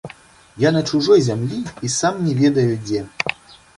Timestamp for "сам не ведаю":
1.99-2.71